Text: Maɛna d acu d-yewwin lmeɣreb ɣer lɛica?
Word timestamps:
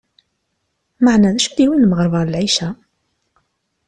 Maɛna 1.03 1.31
d 1.35 1.37
acu 1.37 1.49
d-yewwin 1.55 1.83
lmeɣreb 1.85 2.13
ɣer 2.15 2.27
lɛica? 2.29 2.69